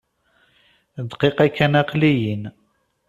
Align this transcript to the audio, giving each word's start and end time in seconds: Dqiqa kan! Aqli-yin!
Dqiqa 1.09 1.47
kan! 1.55 1.73
Aqli-yin! 1.81 2.43